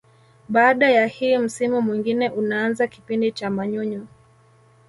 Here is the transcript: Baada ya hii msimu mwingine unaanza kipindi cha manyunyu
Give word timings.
Baada 0.49 0.89
ya 0.89 1.07
hii 1.07 1.37
msimu 1.37 1.81
mwingine 1.81 2.29
unaanza 2.29 2.87
kipindi 2.87 3.31
cha 3.31 3.49
manyunyu 3.49 4.07